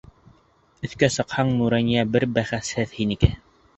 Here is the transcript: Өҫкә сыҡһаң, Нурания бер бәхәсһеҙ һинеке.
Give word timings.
Өҫкә 0.87 1.09
сыҡһаң, 1.17 1.53
Нурания 1.59 2.07
бер 2.17 2.27
бәхәсһеҙ 2.39 2.97
һинеке. 3.03 3.35